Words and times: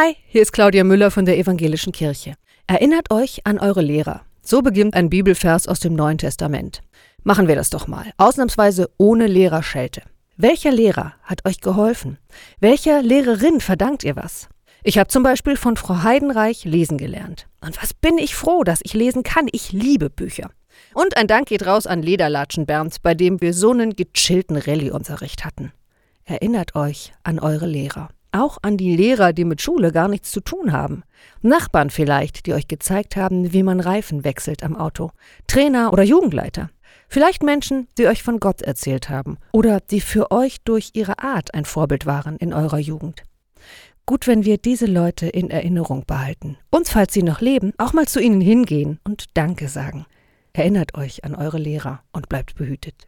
Hi, 0.00 0.14
hier 0.28 0.42
ist 0.42 0.52
Claudia 0.52 0.84
Müller 0.84 1.10
von 1.10 1.24
der 1.24 1.38
Evangelischen 1.38 1.92
Kirche. 1.92 2.34
Erinnert 2.68 3.10
euch 3.10 3.40
an 3.42 3.58
eure 3.58 3.82
Lehrer. 3.82 4.20
So 4.42 4.62
beginnt 4.62 4.94
ein 4.94 5.10
Bibelvers 5.10 5.66
aus 5.66 5.80
dem 5.80 5.94
Neuen 5.94 6.18
Testament. 6.18 6.82
Machen 7.24 7.48
wir 7.48 7.56
das 7.56 7.70
doch 7.70 7.88
mal, 7.88 8.12
ausnahmsweise 8.16 8.90
ohne 8.96 9.26
Lehrerschelte. 9.26 10.02
Welcher 10.36 10.70
Lehrer 10.70 11.14
hat 11.24 11.44
euch 11.44 11.60
geholfen? 11.60 12.16
Welcher 12.60 13.02
Lehrerin 13.02 13.58
verdankt 13.58 14.04
ihr 14.04 14.14
was? 14.14 14.48
Ich 14.84 14.98
habe 14.98 15.08
zum 15.08 15.24
Beispiel 15.24 15.56
von 15.56 15.76
Frau 15.76 16.04
Heidenreich 16.04 16.64
lesen 16.64 16.96
gelernt. 16.96 17.48
Und 17.60 17.82
was 17.82 17.92
bin 17.92 18.18
ich 18.18 18.36
froh, 18.36 18.62
dass 18.62 18.78
ich 18.84 18.94
lesen 18.94 19.24
kann. 19.24 19.48
Ich 19.50 19.72
liebe 19.72 20.10
Bücher. 20.10 20.52
Und 20.94 21.16
ein 21.16 21.26
Dank 21.26 21.48
geht 21.48 21.66
raus 21.66 21.88
an 21.88 22.02
Lederlatschen 22.02 22.66
Bernd, 22.66 23.02
bei 23.02 23.14
dem 23.14 23.40
wir 23.40 23.52
so 23.52 23.72
einen 23.72 23.96
gechillten 23.96 24.58
Rallye-Unterricht 24.58 25.44
hatten. 25.44 25.72
Erinnert 26.24 26.76
euch 26.76 27.12
an 27.24 27.40
eure 27.40 27.66
Lehrer. 27.66 28.10
Auch 28.32 28.58
an 28.62 28.76
die 28.76 28.96
Lehrer, 28.96 29.32
die 29.32 29.44
mit 29.44 29.62
Schule 29.62 29.90
gar 29.92 30.08
nichts 30.08 30.30
zu 30.30 30.40
tun 30.40 30.72
haben. 30.72 31.02
Nachbarn 31.40 31.90
vielleicht, 31.90 32.46
die 32.46 32.52
euch 32.52 32.68
gezeigt 32.68 33.16
haben, 33.16 33.52
wie 33.52 33.62
man 33.62 33.80
Reifen 33.80 34.24
wechselt 34.24 34.62
am 34.62 34.76
Auto. 34.76 35.12
Trainer 35.46 35.92
oder 35.92 36.02
Jugendleiter. 36.02 36.70
Vielleicht 37.08 37.42
Menschen, 37.42 37.88
die 37.96 38.06
euch 38.06 38.22
von 38.22 38.38
Gott 38.38 38.60
erzählt 38.60 39.08
haben 39.08 39.38
oder 39.52 39.80
die 39.80 40.02
für 40.02 40.30
euch 40.30 40.60
durch 40.62 40.90
ihre 40.92 41.20
Art 41.20 41.54
ein 41.54 41.64
Vorbild 41.64 42.04
waren 42.04 42.36
in 42.36 42.52
eurer 42.52 42.78
Jugend. 42.78 43.22
Gut, 44.04 44.26
wenn 44.26 44.44
wir 44.44 44.58
diese 44.58 44.86
Leute 44.86 45.26
in 45.26 45.50
Erinnerung 45.50 46.04
behalten 46.06 46.58
und 46.70 46.88
falls 46.88 47.14
sie 47.14 47.22
noch 47.22 47.40
leben, 47.40 47.72
auch 47.78 47.92
mal 47.92 48.06
zu 48.06 48.20
ihnen 48.20 48.40
hingehen 48.40 49.00
und 49.04 49.26
Danke 49.34 49.68
sagen. 49.68 50.06
Erinnert 50.52 50.96
euch 50.96 51.24
an 51.24 51.34
eure 51.34 51.58
Lehrer 51.58 52.02
und 52.12 52.28
bleibt 52.28 52.56
behütet. 52.56 53.06